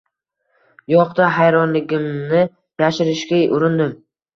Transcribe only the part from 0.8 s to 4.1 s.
—Yoqdi.– hayronligimni yashirishga urindim.